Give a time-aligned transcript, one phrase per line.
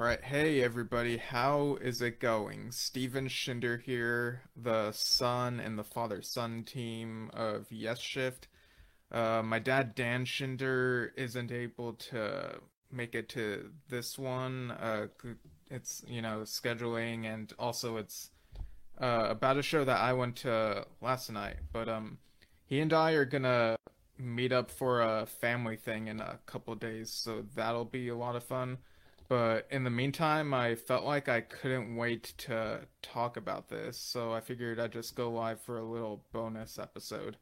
[0.00, 2.70] All right, hey everybody, how is it going?
[2.70, 8.48] Steven Schinder here, the son and the father-son team of Yes Shift.
[9.12, 12.60] Uh, my dad Dan Schinder isn't able to
[12.90, 14.70] make it to this one.
[14.70, 15.08] Uh,
[15.70, 18.30] it's you know scheduling and also it's
[18.98, 21.56] uh, about a show that I went to last night.
[21.74, 22.16] But um,
[22.64, 23.76] he and I are gonna
[24.16, 28.34] meet up for a family thing in a couple days, so that'll be a lot
[28.34, 28.78] of fun.
[29.30, 34.32] But in the meantime, I felt like I couldn't wait to talk about this, so
[34.32, 37.36] I figured I'd just go live for a little bonus episode.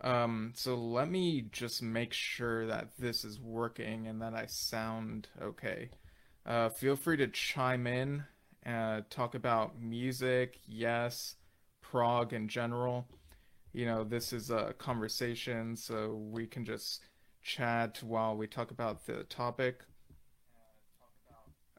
[0.00, 5.28] Um, so let me just make sure that this is working and that I sound
[5.40, 5.90] okay.
[6.44, 8.24] Uh, feel free to chime in,
[8.66, 11.36] uh, talk about music, yes,
[11.80, 13.06] prog in general.
[13.72, 17.04] You know, this is a conversation, so we can just
[17.40, 19.84] chat while we talk about the topic.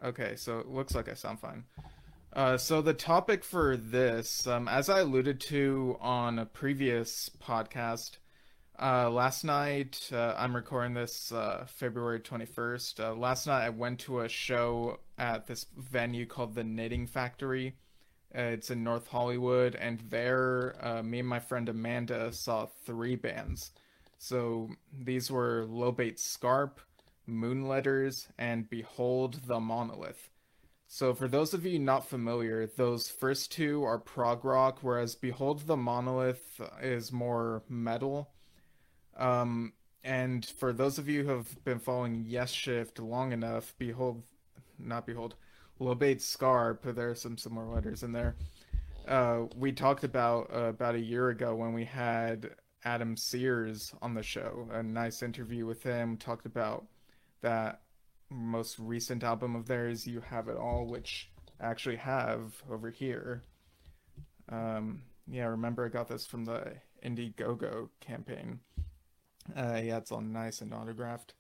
[0.04, 1.64] Okay, so it looks like I sound fine.
[2.34, 8.18] Uh, so the topic for this, um, as I alluded to on a previous podcast,
[8.82, 13.00] uh, last night uh, I'm recording this uh, February 21st.
[13.00, 17.76] Uh, last night I went to a show at this venue called the Knitting Factory.
[18.34, 23.72] Uh, it's in North Hollywood, and there, me and my friend Amanda saw three bands.
[24.18, 26.80] So these were Lobate Scarp,
[27.28, 30.30] Moonletters, and Behold the Monolith.
[30.88, 35.66] So, for those of you not familiar, those first two are prog rock, whereas Behold
[35.66, 38.30] the Monolith is more metal.
[39.16, 44.24] Um, and for those of you who have been following Yes Shift long enough, Behold,
[44.80, 45.36] not Behold,
[45.80, 48.36] Lobate Scarp, there are some similar letters in there.
[49.08, 52.52] Uh, we talked about uh, about a year ago when we had
[52.84, 54.68] Adam Sears on the show.
[54.72, 56.18] A nice interview with him.
[56.18, 56.86] Talked about
[57.42, 57.82] that
[58.30, 61.30] most recent album of theirs, You Have It All, which
[61.60, 63.44] I actually have over here.
[64.50, 66.74] Um, yeah, remember I got this from the
[67.06, 68.60] Indiegogo campaign.
[69.56, 71.34] Uh, yeah, it's all nice and autographed.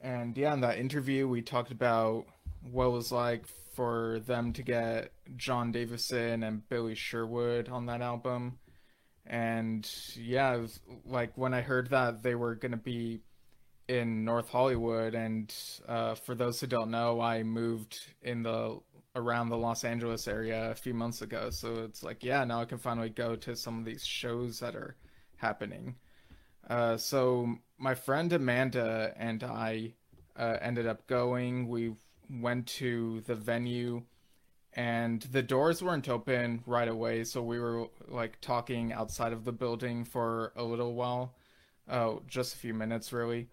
[0.00, 2.26] And yeah, in that interview, we talked about
[2.62, 3.44] what it was like
[3.74, 8.58] for them to get Jon Davison and Billy Sherwood on that album.
[9.26, 10.66] And yeah,
[11.04, 13.20] like when I heard that they were going to be
[13.88, 15.52] in North Hollywood, and
[15.88, 18.78] uh, for those who don't know, I moved in the
[19.16, 21.50] around the Los Angeles area a few months ago.
[21.50, 24.76] So it's like, yeah, now I can finally go to some of these shows that
[24.76, 24.96] are
[25.36, 25.96] happening.
[26.68, 29.94] Uh, so my friend Amanda and I
[30.36, 31.66] uh, ended up going.
[31.66, 31.94] We
[32.30, 34.02] went to the venue,
[34.74, 37.24] and the doors weren't open right away.
[37.24, 41.34] So we were like talking outside of the building for a little while,
[41.88, 43.48] uh, just a few minutes really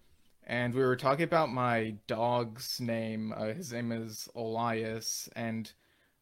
[0.46, 3.34] and we were talking about my dog's name.
[3.36, 5.72] Uh, his name is Olias, and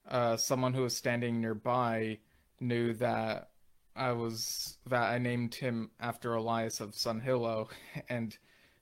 [0.08, 2.18] uh, someone who was standing nearby
[2.60, 3.50] knew that
[3.94, 7.68] I was that I named him after Olias of Sunhillow,
[8.08, 8.36] and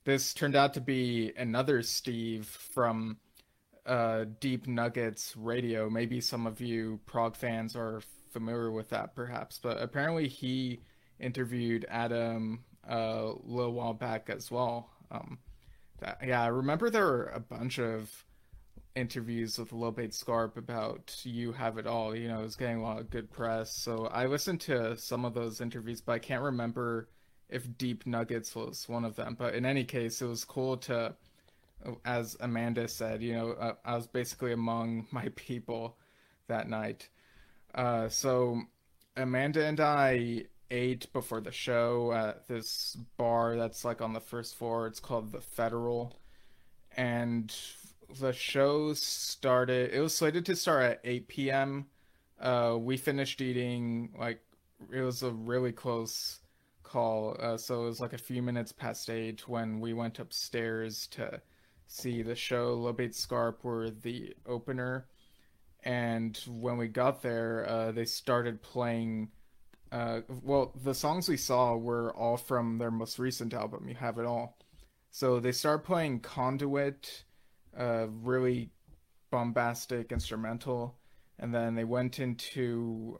[0.05, 3.17] this turned out to be another Steve from
[3.85, 5.89] uh, Deep Nuggets Radio.
[5.89, 10.79] Maybe some of you prog fans are familiar with that, perhaps, but apparently he
[11.19, 14.89] interviewed Adam uh, a little while back as well.
[15.13, 15.37] Um,
[15.99, 18.25] that, yeah, I remember there were a bunch of
[18.95, 22.15] interviews with Lobate Scarp about You Have It All.
[22.15, 23.75] You know, it was getting a lot of good press.
[23.75, 27.09] So I listened to some of those interviews, but I can't remember
[27.49, 29.35] if Deep Nuggets was one of them.
[29.37, 31.15] But in any case, it was cool to,
[32.05, 35.97] as Amanda said, you know, uh, I was basically among my people
[36.47, 37.09] that night.
[37.73, 38.61] Uh, so
[39.15, 44.55] Amanda and I ate before the show at this bar that's like on the first
[44.55, 44.87] floor.
[44.87, 46.15] It's called the Federal,
[46.97, 47.55] and
[48.19, 49.91] the show started.
[49.93, 51.85] It was slated to start at 8 p.m.
[52.39, 54.41] Uh, we finished eating like
[54.91, 56.39] it was a really close
[56.93, 57.35] call.
[57.39, 61.41] Uh, so it was like a few minutes past eight when we went upstairs to
[61.87, 62.75] see the show.
[62.75, 65.07] Lobate Scarp were the opener,
[65.83, 69.29] and when we got there, uh, they started playing
[69.93, 74.17] uh, well, the songs we saw were all from their most recent album, You Have
[74.17, 74.57] It All.
[75.11, 77.25] So they started playing Conduit,
[77.77, 78.71] uh, really
[79.29, 80.97] bombastic instrumental,
[81.37, 83.19] and then they went into.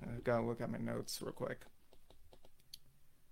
[0.00, 1.62] I gotta look at my notes real quick.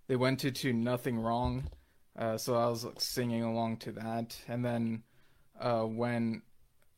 [0.09, 1.71] They went into Nothing Wrong,
[2.19, 5.05] uh, so I was like, singing along to that, and then
[5.61, 6.43] uh, when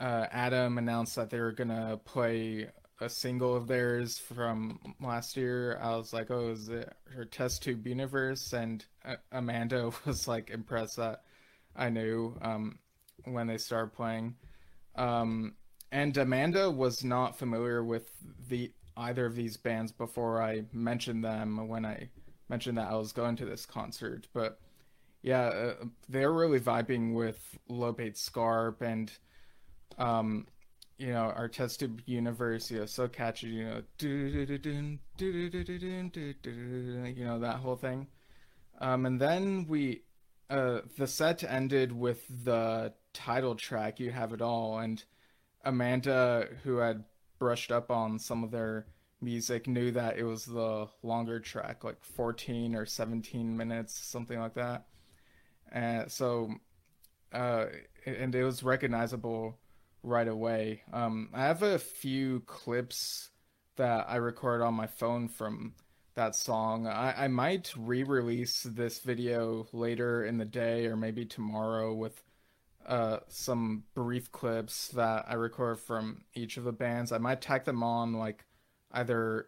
[0.00, 2.71] uh, Adam announced that they were gonna play
[3.02, 5.78] a single of theirs from last year.
[5.82, 8.52] I was like, oh, is it her test tube universe?
[8.52, 11.22] And uh, Amanda was like impressed that
[11.75, 12.78] I knew um,
[13.25, 14.37] when they started playing.
[14.94, 15.54] Um,
[15.90, 18.10] and Amanda was not familiar with
[18.49, 22.08] the either of these bands before I mentioned them when I
[22.49, 24.28] mentioned that I was going to this concert.
[24.32, 24.58] But
[25.22, 25.75] yeah, uh,
[26.08, 29.10] they're really vibing with Lobate Scarp and
[29.99, 30.46] um,
[31.02, 33.82] you know, our test tube universe, you know, so catchy, you know,
[37.08, 38.06] you know, that whole thing.
[38.81, 40.02] Um, and then we,
[40.49, 45.02] uh, the set ended with the title track, You Have It All, and
[45.64, 47.02] Amanda, who had
[47.40, 48.87] brushed up on some of their
[49.20, 54.54] music, knew that it was the longer track, like 14 or 17 minutes, something like
[54.54, 54.87] that.
[55.72, 56.54] And so,
[57.32, 57.66] uh,
[58.06, 59.58] and it was recognizable
[60.02, 60.82] right away.
[60.93, 63.31] Um, I have a few clips
[63.76, 65.75] that I recorded on my phone from
[66.14, 66.87] that song.
[66.87, 72.22] I, I might re release this video later in the day or maybe tomorrow with
[72.87, 77.12] uh, some brief clips that I record from each of the bands.
[77.12, 78.44] I might tack them on like
[78.90, 79.46] either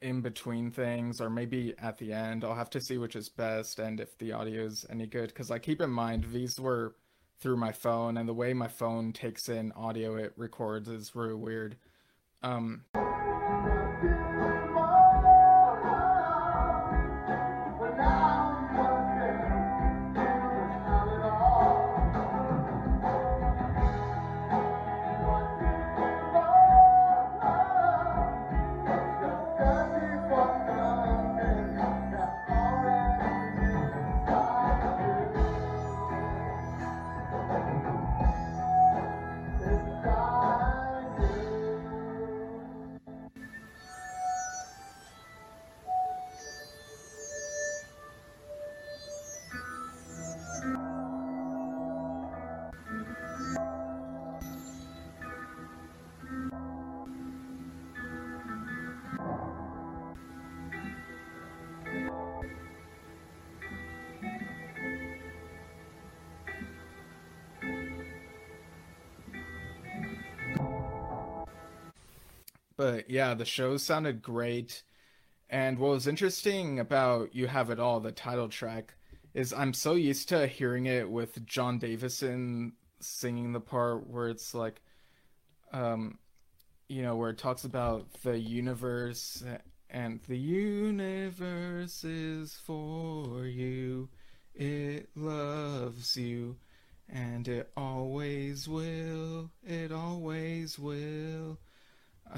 [0.00, 2.44] in between things or maybe at the end.
[2.44, 5.28] I'll have to see which is best and if the audio is any good.
[5.28, 6.96] Because I keep in mind these were
[7.42, 11.34] through my phone and the way my phone takes in audio it records is really
[11.34, 11.76] weird.
[12.40, 12.84] Um,
[72.76, 74.82] But yeah, the show sounded great.
[75.50, 78.94] And what was interesting about You Have It All, the title track,
[79.34, 84.54] is I'm so used to hearing it with Jon Davison singing the part where it's
[84.54, 84.80] like,
[85.72, 86.18] um,
[86.88, 89.42] you know, where it talks about the universe
[89.90, 94.08] and the universe is for you,
[94.54, 96.56] it loves you,
[97.10, 101.58] and it always will, it always will.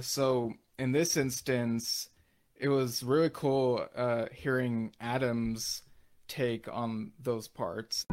[0.00, 2.08] So in this instance,
[2.56, 5.82] it was really cool uh, hearing Adam's
[6.28, 8.06] take on those parts.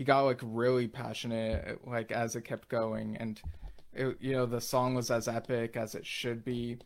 [0.00, 3.42] He got like really passionate like as it kept going and
[3.92, 6.78] it, you know the song was as epic as it should be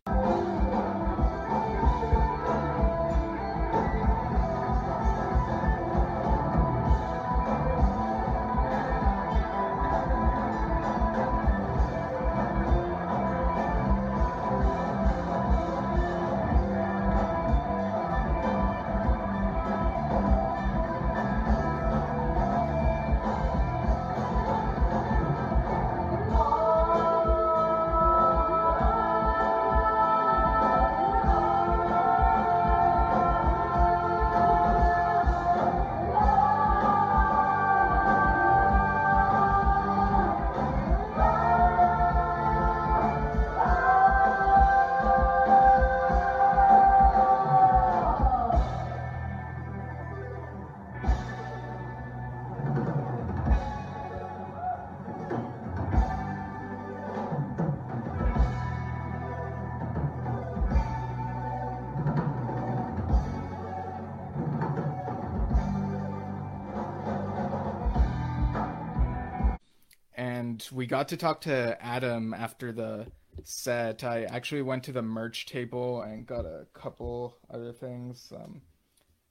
[70.72, 73.06] we got to talk to Adam after the
[73.42, 74.04] set.
[74.04, 78.32] I actually went to the merch table and got a couple other things.
[78.34, 78.62] Um,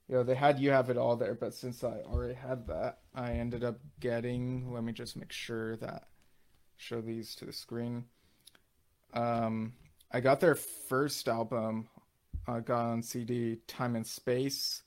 [0.08, 3.00] you know, they had you have it all there, but since I already had that,
[3.16, 4.74] I ended up getting.
[4.74, 6.08] Let me just make sure that
[6.78, 8.06] show these to the screen.
[9.13, 9.74] Um,
[10.12, 11.88] I got their first album,
[12.48, 14.84] uh, got on CD, Time and Space.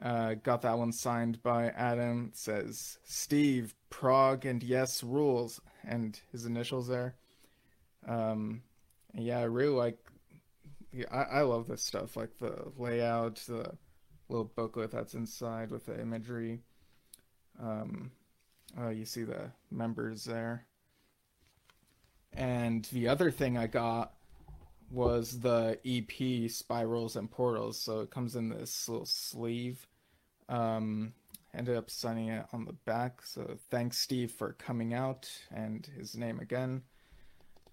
[0.00, 2.28] Uh, got that one signed by Adam.
[2.32, 7.14] It says Steve Prog and Yes rules, and his initials there.
[8.06, 8.60] Um,
[9.14, 9.98] yeah, I really like.
[10.92, 13.72] Yeah, I, I love this stuff, like the layout, the
[14.28, 16.60] little booklet that's inside with the imagery.
[17.58, 18.10] Um,
[18.78, 20.66] oh, you see the members there.
[22.34, 24.12] And the other thing I got
[24.90, 27.80] was the EP Spirals and Portals.
[27.80, 29.86] So it comes in this little sleeve.
[30.50, 31.14] Um,
[31.56, 33.22] ended up signing it on the back.
[33.24, 36.82] So thanks, Steve, for coming out and his name again.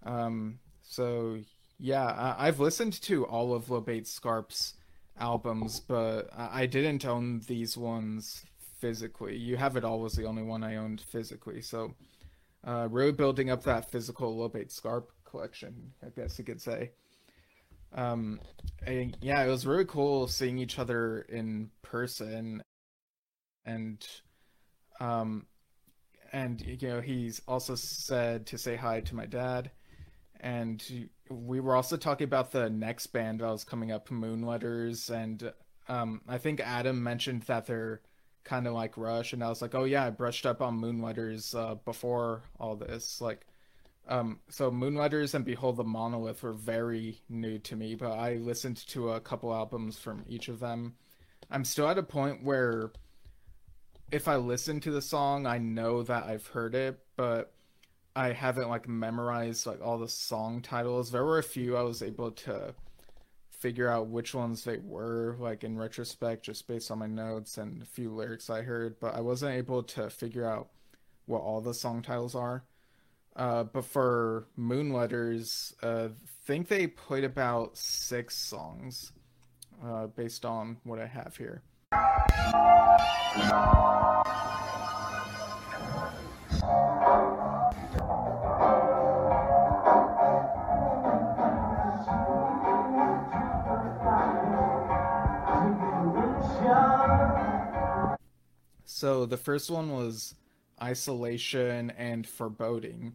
[0.03, 1.39] Um, so
[1.77, 4.75] yeah, I- have listened to all of Lobate Scarp's
[5.19, 8.45] albums, but I-, I didn't own these ones
[8.79, 9.37] physically.
[9.37, 11.61] You Have It All was the only one I owned physically.
[11.61, 11.93] So
[12.65, 16.91] uh, really building up that physical Lobate Scarp collection, I guess you could say.
[17.95, 18.39] Um,
[18.85, 22.63] and yeah, it was really cool seeing each other in person,
[23.65, 24.05] and
[24.99, 25.45] um,
[26.31, 29.71] and you know he's also said to say hi to my dad,
[30.39, 35.51] and we were also talking about the next band that was coming up, Moonletters, and
[35.87, 38.01] um, I think Adam mentioned that they're
[38.43, 41.55] kind of like Rush, and I was like, oh yeah, I brushed up on Moonletters
[41.55, 43.45] uh, before all this, like
[44.07, 48.85] um, so Moonletters and Behold the Monolith were very new to me, but I listened
[48.87, 50.95] to a couple albums from each of them.
[51.49, 52.91] I'm still at a point where
[54.13, 57.51] if I listen to the song, I know that I've heard it, but
[58.15, 61.09] I haven't like memorized like all the song titles.
[61.09, 62.75] There were a few I was able to
[63.49, 67.81] figure out which ones they were like in retrospect just based on my notes and
[67.81, 70.67] a few lyrics I heard, but I wasn't able to figure out
[71.25, 72.63] what all the song titles are.
[73.35, 76.09] Uh, but for Moonletters, uh,
[76.45, 79.11] think they played about six songs
[79.83, 81.63] uh, based on what I have here.
[98.85, 100.35] So the first one was
[100.81, 103.13] Isolation and Foreboding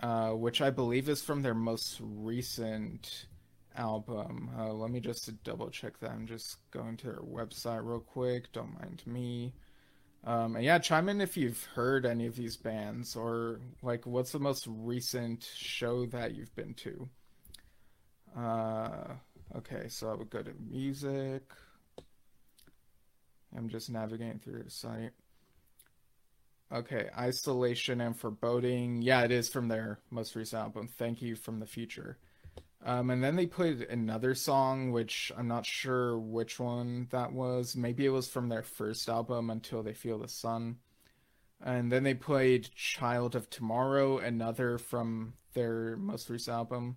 [0.00, 3.26] uh, which I believe is from their most recent
[3.76, 4.50] album.
[4.58, 6.10] Uh, let me just double check that.
[6.10, 8.52] I'm just going to their website real quick.
[8.52, 9.54] Don't mind me.
[10.24, 14.32] Um, and yeah, chime in if you've heard any of these bands or like what's
[14.32, 17.08] the most recent show that you've been to.
[18.36, 19.14] Uh,
[19.56, 21.42] okay, so I would go to music.
[23.56, 25.12] I'm just navigating through the site.
[26.72, 29.00] Okay, Isolation and Foreboding.
[29.00, 32.18] Yeah, it is from their most recent album, Thank You from the Future.
[32.86, 37.74] Um, and then they played another song, which I'm not sure which one that was.
[37.74, 40.76] Maybe it was from their first album, Until They Feel the Sun.
[41.60, 46.96] And then they played Child of Tomorrow, another from their most recent album.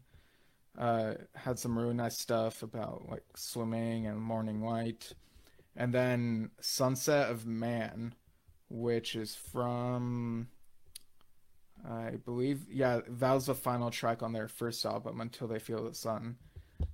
[0.77, 5.13] Uh, had some really nice stuff about like swimming and morning light.
[5.75, 8.13] And then Sunset of Man,
[8.69, 10.49] which is from
[11.87, 15.83] I believe yeah, that was the final track on their first album until they feel
[15.83, 16.37] the sun.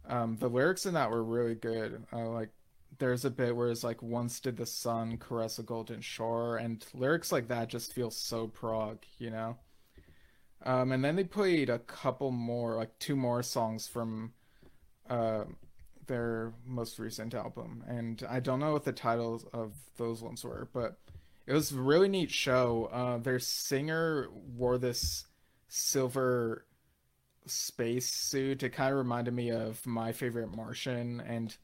[0.07, 2.03] Um, the lyrics in that were really good.
[2.13, 2.49] Uh, like
[2.97, 6.85] there's a bit where it's like once did the sun caress a golden shore and
[6.93, 9.57] lyrics like that just feel so prog, you know.
[10.63, 14.33] Um, and then they played a couple more, like two more songs from
[15.09, 15.43] uh,
[16.07, 20.67] their most recent album, and I don't know what the titles of those ones were,
[20.73, 20.97] but
[21.47, 22.89] it was a really neat show.
[22.91, 25.25] Uh, their singer wore this
[25.67, 26.65] silver
[27.45, 28.63] space suit.
[28.63, 31.55] It kind of reminded me of my favorite Martian, and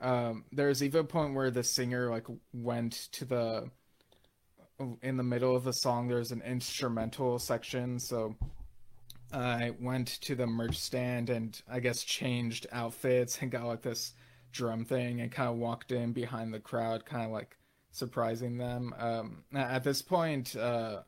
[0.00, 3.70] um, there's even a point where the singer like went to the
[5.02, 6.08] in the middle of the song.
[6.08, 8.34] There's an instrumental section, so
[9.32, 14.12] I went to the merch stand and I guess changed outfits and got like this
[14.52, 17.56] drum thing and kind of walked in behind the crowd, kind of like
[17.94, 18.92] surprising them.
[18.98, 21.02] Um, at this point, uh,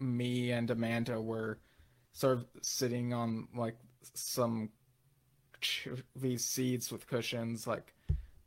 [0.00, 1.60] me and Amanda were
[2.12, 3.76] sort of sitting on like
[4.14, 4.70] some
[6.16, 7.94] these seats with cushions, like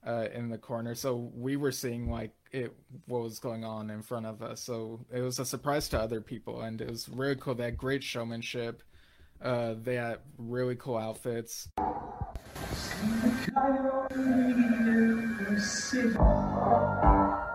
[0.06, 2.76] uh, in the corner, so we were seeing like it
[3.06, 4.62] what was going on in front of us.
[4.62, 7.56] So it was a surprise to other people, and it was really cool.
[7.56, 8.84] They had great showmanship.
[9.42, 11.70] Uh, they had really cool outfits.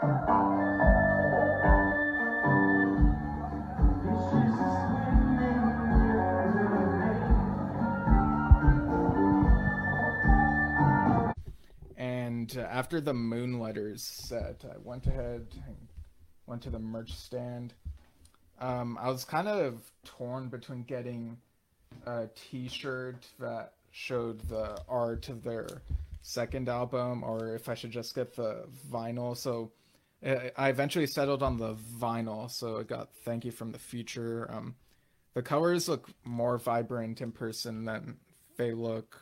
[0.03, 0.09] And
[12.57, 15.77] uh, after the Moonletters set, I went ahead and
[16.47, 17.75] went to the merch stand.
[18.59, 21.37] Um, I was kind of torn between getting
[22.07, 25.83] a T-shirt that showed the art of their
[26.23, 29.37] second album, or if I should just get the vinyl.
[29.37, 29.73] So
[30.23, 32.51] I eventually settled on the vinyl.
[32.51, 34.75] So I got "Thank You from the Future." Um,
[35.35, 38.19] the colors look more vibrant in person than
[38.57, 39.21] they look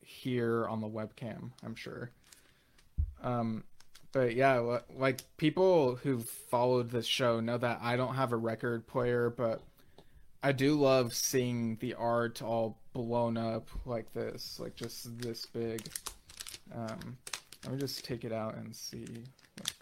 [0.00, 1.50] here on the webcam.
[1.64, 2.10] I'm sure.
[3.22, 3.64] Um,
[4.12, 8.86] but yeah, like people who've followed this show know that I don't have a record
[8.86, 9.62] player, but
[10.42, 15.86] I do love seeing the art all blown up like this, like just this big.
[16.74, 17.18] Um,
[17.64, 19.06] let me just take it out and see,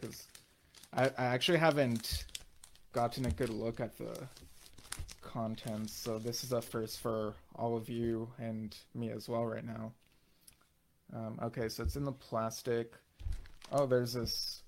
[0.01, 0.27] because
[0.93, 2.25] I, I actually haven't
[2.93, 4.29] gotten a good look at the
[5.23, 9.65] contents, so this is a first for all of you and me as well right
[9.65, 9.93] now.
[11.15, 12.93] Um, okay, so it's in the plastic.
[13.71, 14.63] Oh, there's this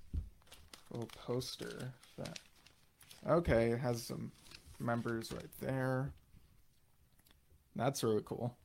[0.91, 2.39] little poster that.
[3.29, 4.33] Okay, it has some
[4.79, 6.13] members right there.
[7.77, 8.57] That's really cool.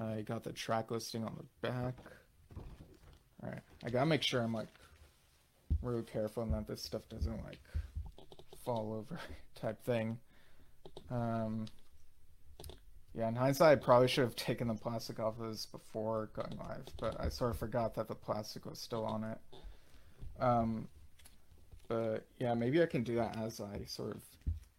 [0.00, 1.96] I got the track listing on the back.
[3.42, 4.68] Alright, I gotta make sure I'm like
[5.82, 7.58] really careful and that this stuff doesn't like
[8.64, 9.18] fall over
[9.54, 10.18] type thing.
[11.10, 11.66] Um,
[13.14, 16.56] yeah, in hindsight, I probably should have taken the plastic off of this before going
[16.58, 19.38] live, but I sort of forgot that the plastic was still on it.
[20.40, 20.88] Um,
[21.88, 24.22] but yeah, maybe I can do that as I sort of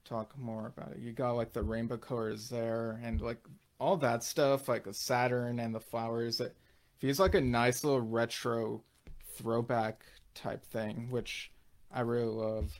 [0.06, 1.00] talk more about it.
[1.00, 3.40] You got like the rainbow colors there and like
[3.80, 6.40] all that stuff, like the Saturn and the flowers.
[6.40, 6.56] It
[7.00, 8.84] feels like a nice little retro
[9.36, 10.04] throwback
[10.40, 11.52] type thing, which
[11.92, 12.80] I really love.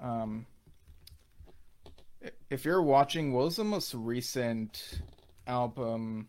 [0.00, 0.46] Um,
[2.50, 5.00] if you're watching, what was the most recent
[5.46, 6.28] album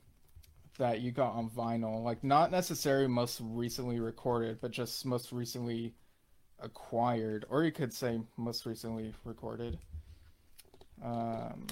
[0.77, 2.03] that you got on vinyl?
[2.03, 5.93] Like, not necessarily most recently recorded, but just most recently
[6.59, 9.77] acquired, or you could say most recently recorded.
[11.03, 11.67] Um,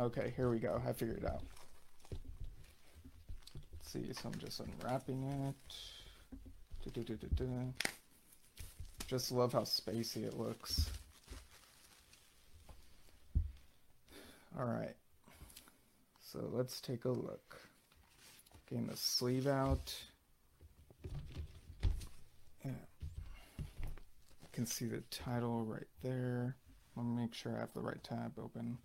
[0.00, 0.82] okay, here we go.
[0.86, 1.42] I figured it out.
[3.92, 5.54] See, so I'm just unwrapping it.
[9.08, 10.88] Just love how spacey it looks.
[14.56, 14.94] Alright.
[16.22, 17.60] So let's take a look.
[18.68, 19.92] Getting the sleeve out.
[22.64, 22.70] Yeah.
[22.70, 26.54] You can see the title right there.
[26.94, 28.78] Let me make sure I have the right tab open.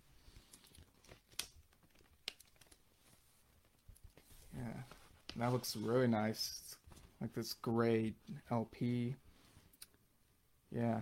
[4.56, 4.82] Yeah,
[5.38, 6.60] that looks really nice.
[6.64, 6.76] It's
[7.20, 8.14] like this gray
[8.50, 9.14] LP.
[10.70, 11.00] Yeah.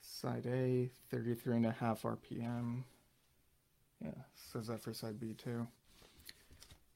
[0.00, 2.84] Side A, 33 and a half RPM.
[4.02, 5.66] Yeah, says that for side B too.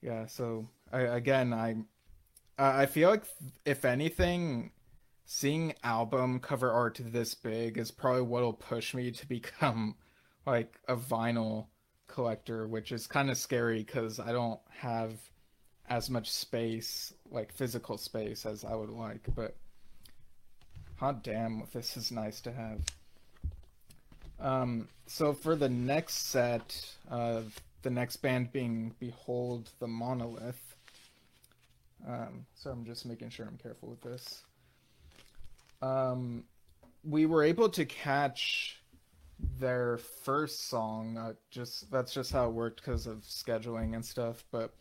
[0.02, 1.76] Yeah, so I, again, I
[2.58, 3.24] I feel like
[3.64, 4.72] if anything,
[5.24, 9.96] seeing album cover art this big is probably what'll push me to become
[10.46, 11.66] like a vinyl
[12.06, 15.12] collector, which is kind of scary because I don't have
[15.90, 19.26] as much space, like physical space, as I would like.
[19.34, 19.56] But
[20.96, 22.80] hot damn, this is nice to have.
[24.38, 27.42] Um, so for the next set, uh,
[27.82, 30.76] the next band being Behold the Monolith.
[32.06, 34.44] Um, so I'm just making sure I'm careful with this.
[35.82, 36.44] Um,
[37.04, 38.80] we were able to catch
[39.58, 41.18] their first song.
[41.18, 44.44] Uh, just that's just how it worked because of scheduling and stuff.
[44.50, 44.72] But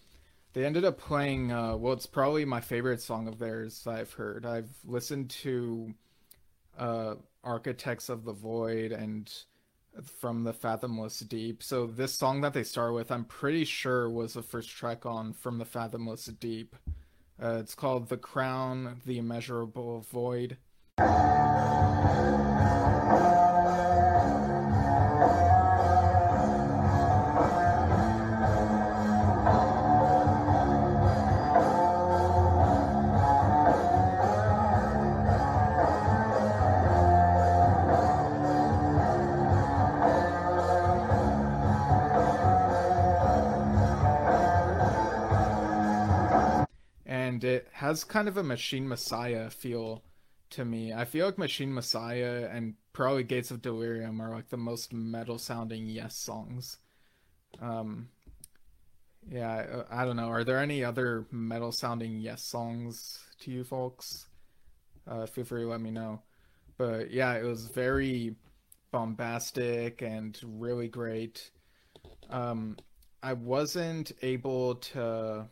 [0.54, 1.52] they ended up playing.
[1.52, 4.46] Uh, well, it's probably my favorite song of theirs I've heard.
[4.46, 5.94] I've listened to
[6.78, 9.32] uh, Architects of the Void and
[10.20, 11.62] from the Fathomless Deep.
[11.64, 15.34] So this song that they start with, I'm pretty sure was the first track on
[15.34, 16.76] from the Fathomless Deep.
[17.42, 20.58] Uh, it's called The Crown, The Immeasurable Void.
[47.40, 50.04] And it has kind of a Machine Messiah feel
[50.50, 50.92] to me.
[50.92, 55.38] I feel like Machine Messiah and probably Gates of Delirium are like the most metal
[55.38, 56.80] sounding Yes songs.
[57.62, 58.10] Um,
[59.32, 60.28] yeah, I, I don't know.
[60.28, 64.28] Are there any other metal sounding Yes songs to you folks?
[65.08, 66.22] Uh, feel free to let me know.
[66.78, 68.36] But yeah, it was very
[68.92, 71.52] bombastic and really great.
[72.30, 72.76] Um,
[73.24, 75.48] I wasn't able to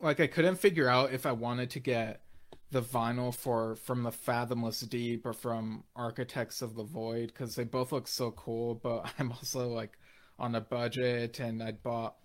[0.00, 2.22] like I couldn't figure out if I wanted to get
[2.70, 7.64] the vinyl for from the Fathomless Deep or from Architects of the Void because they
[7.64, 8.74] both look so cool.
[8.74, 9.98] But I'm also like
[10.38, 12.16] on a budget, and I bought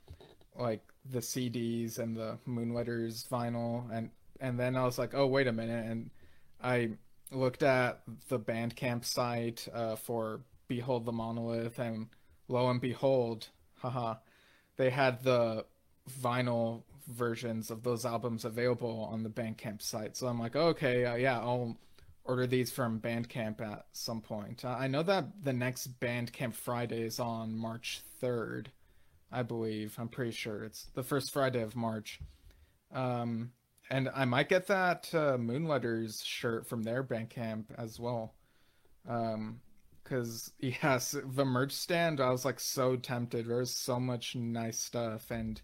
[0.58, 4.10] like the CDs and the Moonletters vinyl, and
[4.40, 6.10] and then I was like, oh wait a minute, and
[6.64, 6.92] I
[7.32, 12.08] looked at the Bandcamp site uh, for Behold the Monolith, and
[12.48, 14.16] lo and behold, haha,
[14.78, 15.66] they had the
[16.22, 20.18] vinyl versions of those albums available on the Bandcamp site.
[20.18, 21.78] So I'm like, oh, okay, uh, yeah, I'll
[22.24, 24.66] order these from Bandcamp at some point.
[24.66, 28.68] Uh, I know that the next Bandcamp Friday is on March 3rd,
[29.32, 29.96] I believe.
[29.98, 32.20] I'm pretty sure it's the first Friday of March.
[32.94, 33.52] Um,
[33.90, 38.34] and I might get that uh, Moonletters shirt from their Bandcamp as well.
[39.08, 39.62] Um,
[40.04, 43.48] because yes, the merch stand, I was like so tempted.
[43.48, 45.62] There's so much nice stuff, and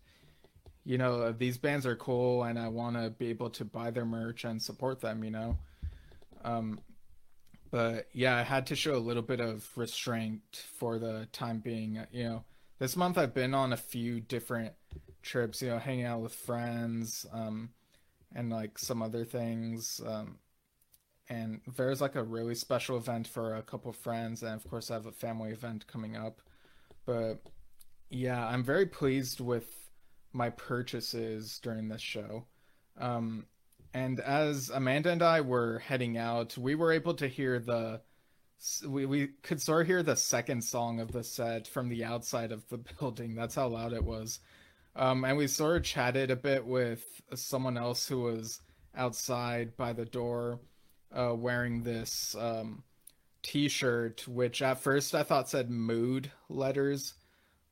[0.84, 4.06] you know these bands are cool, and I want to be able to buy their
[4.06, 5.24] merch and support them.
[5.24, 5.58] You know,
[6.44, 6.80] um,
[7.70, 10.42] but yeah, I had to show a little bit of restraint
[10.78, 12.06] for the time being.
[12.12, 12.44] You know,
[12.80, 14.74] this month I've been on a few different
[15.22, 15.62] trips.
[15.62, 17.70] You know, hanging out with friends, um,
[18.36, 20.02] and like some other things.
[20.06, 20.38] Um,
[21.30, 24.96] and there's like a really special event for a couple friends and of course i
[24.96, 26.42] have a family event coming up
[27.06, 27.36] but
[28.10, 29.81] yeah i'm very pleased with
[30.34, 32.46] my purchases during this show.
[32.98, 33.46] Um,
[33.94, 38.00] and as amanda and i were heading out we were able to hear the
[38.88, 42.52] we, we could sort of hear the second song of the set from the outside
[42.52, 43.36] of the building.
[43.36, 44.40] That's how loud it was.
[44.96, 48.62] Um, and we sort of chatted a bit with someone else who was
[48.96, 50.60] outside by the door
[51.16, 52.84] uh, wearing this um,
[53.42, 57.14] T-shirt, which at first I thought said "mood" letters,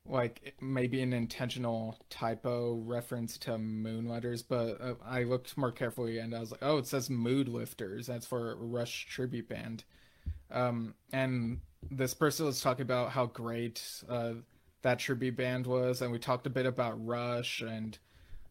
[0.06, 4.42] like maybe an intentional typo reference to moon letters.
[4.42, 8.06] But uh, I looked more carefully and I was like, "Oh, it says Mood Lifters.
[8.06, 9.84] That's for Rush tribute band."
[10.50, 11.60] Um, and
[11.90, 14.34] this person was talking about how great uh,
[14.82, 17.98] that tribute band was, and we talked a bit about Rush and.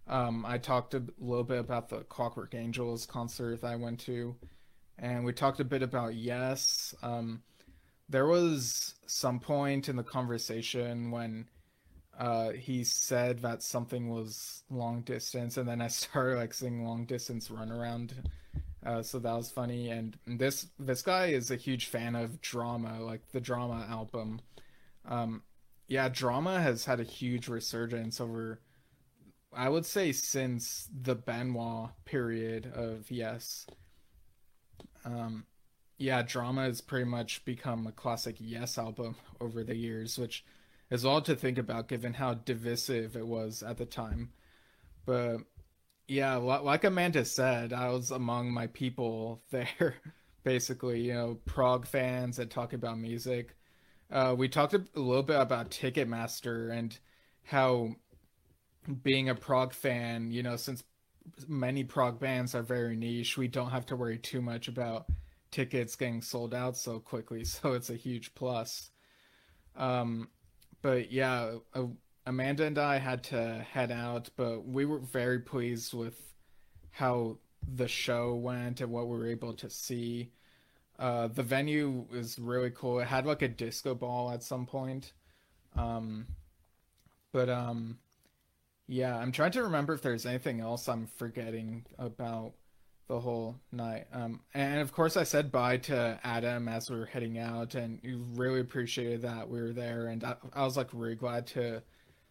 [0.07, 4.35] Um, I talked a little bit about the Clockwork Angels concert I went to,
[4.97, 6.95] and we talked a bit about yes.
[7.03, 7.43] Um,
[8.09, 11.47] there was some point in the conversation when
[12.17, 17.05] uh, he said that something was long distance, and then I started like seeing long
[17.05, 18.29] distance run around.
[18.85, 22.99] Uh, so that was funny, and this this guy is a huge fan of drama,
[23.01, 24.41] like the drama album.
[25.05, 25.43] Um,
[25.87, 28.61] yeah, drama has had a huge resurgence over,
[29.53, 33.65] I would say, since the Benoit period of Yes.
[35.05, 35.45] Um,
[35.99, 40.45] yeah, drama has pretty much become a classic Yes album over the years, which
[40.91, 44.31] is all to think about given how divisive it was at the time.
[45.05, 45.39] But
[46.07, 49.95] yeah, like Amanda said, I was among my people there,
[50.43, 53.55] basically, you know, prog fans that talk about music.
[54.11, 56.97] Uh, we talked a little bit about Ticketmaster and
[57.43, 57.95] how
[59.03, 60.83] being a prog fan, you know, since
[61.47, 63.37] many prog bands are very niche.
[63.37, 65.07] We don't have to worry too much about
[65.51, 68.91] tickets getting sold out so quickly, so it's a huge plus.
[69.75, 70.29] Um,
[70.81, 71.85] but yeah, uh,
[72.25, 76.33] Amanda and I had to head out, but we were very pleased with
[76.91, 77.37] how
[77.75, 80.31] the show went and what we were able to see.
[80.97, 82.99] Uh, the venue was really cool.
[82.99, 85.13] It had like a disco ball at some point.
[85.75, 86.27] Um,
[87.31, 87.99] but um,
[88.87, 92.53] yeah, I'm trying to remember if there's anything else I'm forgetting about
[93.09, 94.05] the whole night.
[94.13, 97.99] Um, and of course, I said bye to Adam as we were heading out, and
[98.03, 100.07] you really appreciated that we were there.
[100.07, 101.81] And I, I was like really glad to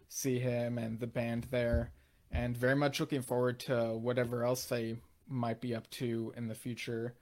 [0.08, 1.90] see him and the band there,
[2.30, 6.54] and very much looking forward to whatever else they might be up to in the
[6.54, 7.16] future.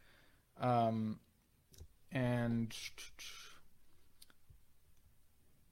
[0.61, 1.19] Um,
[2.13, 2.77] and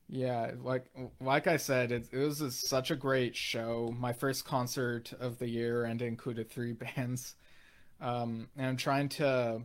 [0.08, 0.86] yeah, like
[1.20, 3.94] like I said, it, it was a, such a great show.
[3.94, 7.34] My first concert of the year, and included three bands.
[8.04, 9.62] Um, and I'm trying to.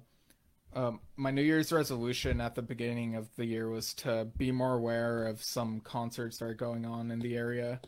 [0.72, 4.76] Um, my New Year's resolution at the beginning of the year was to be more
[4.76, 7.82] aware of some concerts that are going on in the area.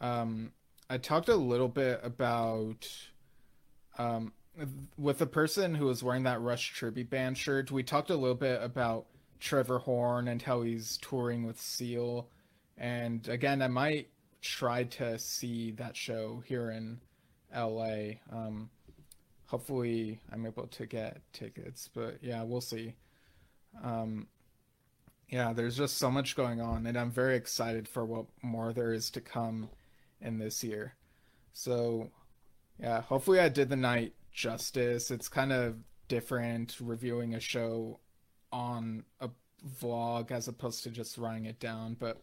[0.00, 0.52] Um,
[0.88, 2.88] I talked a little bit about
[3.98, 4.32] um,
[4.96, 7.70] with the person who was wearing that Rush tribute band shirt.
[7.70, 9.06] We talked a little bit about
[9.38, 12.28] Trevor Horn and how he's touring with Seal.
[12.78, 14.08] And again, I might
[14.40, 16.98] try to see that show here in
[17.54, 18.14] LA.
[18.32, 18.70] Um,
[19.46, 22.94] hopefully, I'm able to get tickets, but yeah, we'll see.
[23.82, 24.26] Um,
[25.28, 28.92] yeah, there's just so much going on, and I'm very excited for what more there
[28.92, 29.70] is to come
[30.20, 30.94] in this year.
[31.52, 32.10] So,
[32.78, 35.10] yeah, hopefully, I did the night justice.
[35.10, 35.76] It's kind of
[36.08, 37.98] different reviewing a show
[38.52, 39.30] on a
[39.80, 42.22] vlog as opposed to just writing it down, but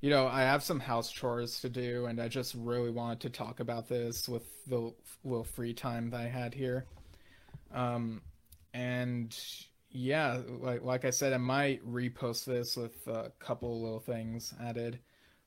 [0.00, 3.30] you know, I have some house chores to do, and I just really wanted to
[3.30, 4.92] talk about this with the
[5.24, 6.86] little free time that I had here.
[7.72, 8.22] Um,
[8.72, 9.36] and
[9.90, 15.00] yeah, like like I said, I might repost this with a couple little things added,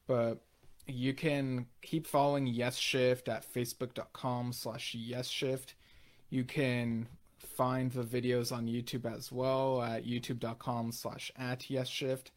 [0.07, 0.43] but
[0.85, 5.75] you can keep following Yes Shift at facebook.com slash Yes Shift.
[6.29, 7.07] You can
[7.39, 12.31] find the videos on YouTube as well at youtube.com slash at Yes Shift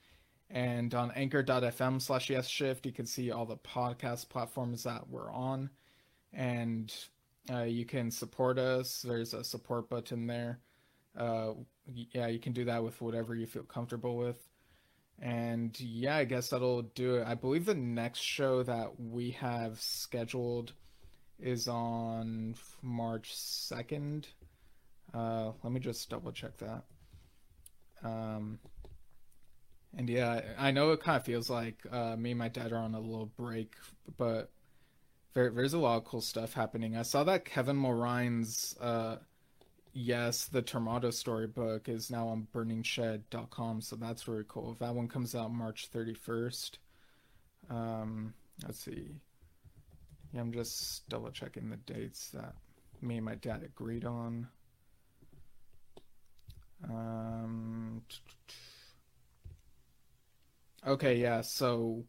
[0.51, 5.31] and on anchor.fm slash yes shift, you can see all the podcast platforms that we're
[5.31, 5.71] on.
[6.33, 6.95] And
[7.51, 9.03] uh, you can support us.
[9.03, 10.61] There's a support button there.
[11.17, 11.53] Uh,
[11.87, 14.37] yeah, you can do that with whatever you feel comfortable with.
[15.21, 17.27] And yeah, I guess that'll do it.
[17.27, 20.75] I believe the next show that we have scheduled
[21.41, 24.27] is on March 2nd.
[25.15, 26.85] Uh, let me just double check that.
[28.05, 28.59] Um,
[29.97, 32.79] and yeah, I know it kind of feels like uh, me and my dad are
[32.79, 33.75] on a little break,
[34.17, 34.51] but
[35.35, 36.97] there, there's a lot of cool stuff happening.
[36.97, 39.17] I saw that Kevin Mulrine's uh,
[39.99, 44.77] Yes, the Tormato storybook is now on burningshed.com, so that's really cool.
[44.79, 46.73] That one comes out March 31st.
[47.71, 49.07] Um, let's see.
[50.35, 52.57] Yeah, I'm just double checking the dates that
[53.01, 54.49] me and my dad agreed on.
[56.85, 58.03] Um,
[60.87, 61.41] Okay, yeah.
[61.41, 62.05] So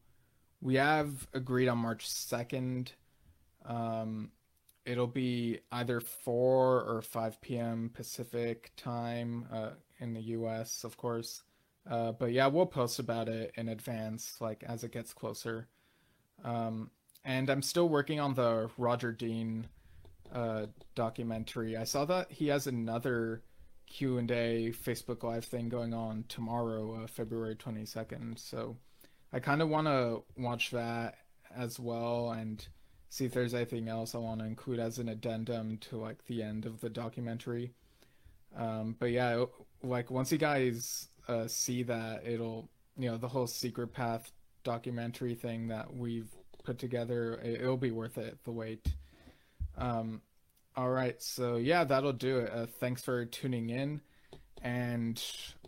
[0.62, 2.90] we have agreed on March 2nd.
[3.66, 4.32] Um,
[4.86, 7.90] it'll be either 4 or 5 p.m.
[7.94, 11.42] Pacific time uh, in the US, of course.
[11.90, 15.68] Uh, but yeah, we'll post about it in advance, like as it gets closer.
[16.44, 16.92] Um,
[17.26, 19.68] and I'm still working on the Roger Dean
[20.32, 21.76] uh, documentary.
[21.76, 23.42] I saw that he has another
[23.88, 28.38] Q and A Facebook Live thing going on tomorrow, uh, February twenty second.
[28.38, 28.78] So
[29.34, 31.16] I kind of want to watch that
[31.56, 32.66] as well and
[33.10, 36.44] see if there's anything else I want to include as an addendum to like the
[36.44, 37.74] end of the documentary.
[38.56, 39.46] Um, but yeah,
[39.84, 44.32] like once you guys uh, see that, it'll you know the whole Secret Path
[44.64, 46.30] documentary thing that we've
[46.64, 47.40] put together.
[47.42, 48.86] It'll be worth it the wait.
[49.78, 50.22] Um,
[50.78, 52.52] all right, so yeah, that'll do it.
[52.54, 54.00] Uh, thanks for tuning in,
[54.62, 55.22] and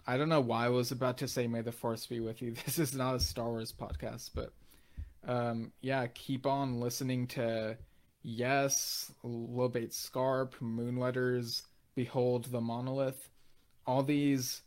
[0.05, 2.53] I don't know why I was about to say "May the Force be with you."
[2.65, 4.53] This is not a Star Wars podcast, but
[5.27, 7.75] um, yeah, keep on listening to
[8.21, 11.63] Yes, Lobate Scarp, Moonletters,
[11.95, 13.29] Behold the Monolith,
[13.87, 14.61] all these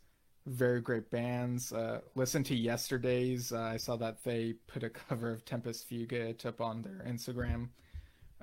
[0.47, 1.73] very great bands.
[1.73, 3.53] Uh, listen to Yesterday's.
[3.53, 7.69] Uh, I saw that they put a cover of Tempus Fugit up on their Instagram.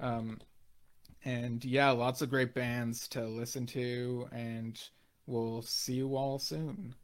[0.02, 0.40] Um,
[1.26, 4.82] and yeah, lots of great bands to listen to, and
[5.28, 6.96] we'll see you all soon.